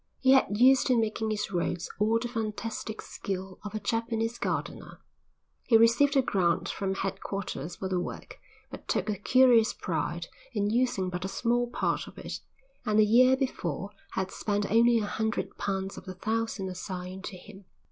[0.19, 4.99] He had used in making his roads all the fantastic skill of a Japanese gardener.
[5.67, 8.39] He received a grant from headquarters for the work
[8.71, 12.39] but took a curious pride in using but a small part of it,
[12.83, 17.37] and the year before had spent only a hundred pounds of the thousand assigned to
[17.37, 17.65] him.